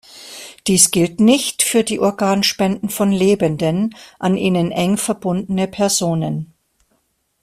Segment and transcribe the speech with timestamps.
[0.65, 6.51] Dies gilt nicht für die Organspenden von Lebenden an ihnen eng verbundene Personen.